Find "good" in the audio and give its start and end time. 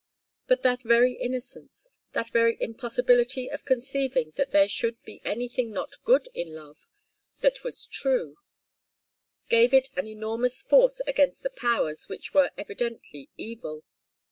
6.03-6.27